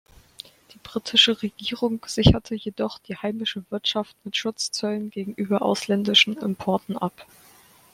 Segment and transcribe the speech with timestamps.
[0.73, 7.27] Die britische Regierung sicherte jedoch die heimische Wirtschaft mit Schutzzöllen gegenüber ausländischen Importen ab.